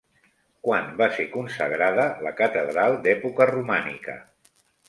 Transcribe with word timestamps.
Quan 0.67 0.87
va 1.01 1.07
ser 1.17 1.25
consagrada 1.33 2.07
la 2.29 2.33
catedral 2.41 2.99
d'època 3.07 3.51
romànica? 3.55 4.21